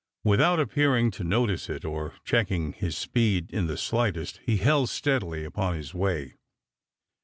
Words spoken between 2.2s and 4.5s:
checking his speed in the slightest